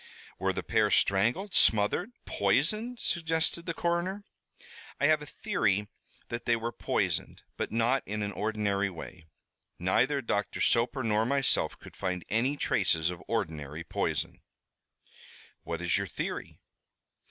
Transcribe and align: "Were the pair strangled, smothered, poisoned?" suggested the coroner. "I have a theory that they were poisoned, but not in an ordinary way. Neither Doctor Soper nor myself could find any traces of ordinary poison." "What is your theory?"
"Were 0.39 0.51
the 0.51 0.63
pair 0.63 0.89
strangled, 0.89 1.53
smothered, 1.53 2.09
poisoned?" 2.25 2.97
suggested 2.99 3.67
the 3.67 3.73
coroner. 3.75 4.23
"I 4.99 5.05
have 5.05 5.21
a 5.21 5.27
theory 5.27 5.89
that 6.29 6.45
they 6.45 6.55
were 6.55 6.71
poisoned, 6.71 7.43
but 7.55 7.71
not 7.71 8.01
in 8.07 8.23
an 8.23 8.31
ordinary 8.31 8.89
way. 8.89 9.27
Neither 9.77 10.19
Doctor 10.23 10.59
Soper 10.59 11.03
nor 11.03 11.23
myself 11.27 11.77
could 11.77 11.95
find 11.95 12.25
any 12.29 12.57
traces 12.57 13.11
of 13.11 13.21
ordinary 13.27 13.83
poison." 13.83 14.41
"What 15.61 15.81
is 15.83 15.99
your 15.99 16.07
theory?" 16.07 16.57